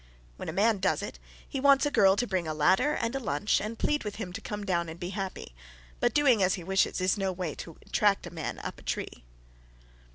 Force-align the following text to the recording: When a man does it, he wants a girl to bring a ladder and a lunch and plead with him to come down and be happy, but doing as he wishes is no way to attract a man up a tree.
When 0.37 0.49
a 0.49 0.51
man 0.51 0.79
does 0.79 1.03
it, 1.03 1.19
he 1.47 1.59
wants 1.59 1.85
a 1.85 1.91
girl 1.91 2.15
to 2.15 2.25
bring 2.25 2.47
a 2.47 2.55
ladder 2.55 2.95
and 2.95 3.13
a 3.15 3.19
lunch 3.19 3.61
and 3.61 3.77
plead 3.77 4.03
with 4.03 4.15
him 4.15 4.33
to 4.33 4.41
come 4.41 4.65
down 4.65 4.89
and 4.89 4.99
be 4.99 5.09
happy, 5.09 5.53
but 5.99 6.11
doing 6.15 6.41
as 6.41 6.55
he 6.55 6.63
wishes 6.63 6.99
is 6.99 7.19
no 7.19 7.31
way 7.31 7.53
to 7.61 7.77
attract 7.85 8.25
a 8.25 8.31
man 8.33 8.57
up 8.57 8.79
a 8.79 8.81
tree. 8.81 9.23